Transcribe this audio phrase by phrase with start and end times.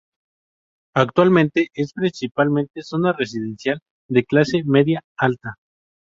[0.95, 5.57] Actualmente es principalmente zona residencial de clase media-alta.